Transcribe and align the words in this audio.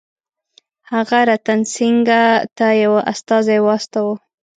هغه 0.91 1.19
رتن 1.29 1.59
سینګه 1.73 2.23
ته 2.57 2.67
یو 2.83 2.93
استازی 3.13 3.59
واستاوه. 3.65 4.15